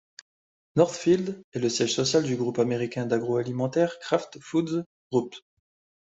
[0.77, 4.81] Northfield est le siège social du groupe américain d'agro-alimentaire Kraft Foods
[5.11, 5.35] Group.